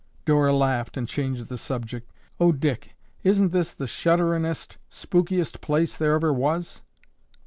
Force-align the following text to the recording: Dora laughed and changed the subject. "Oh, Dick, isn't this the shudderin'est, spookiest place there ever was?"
Dora 0.25 0.51
laughed 0.51 0.97
and 0.97 1.07
changed 1.07 1.47
the 1.47 1.59
subject. 1.59 2.11
"Oh, 2.39 2.51
Dick, 2.51 2.95
isn't 3.23 3.51
this 3.51 3.71
the 3.71 3.85
shudderin'est, 3.85 4.77
spookiest 4.89 5.61
place 5.61 5.95
there 5.95 6.15
ever 6.15 6.33
was?" 6.33 6.81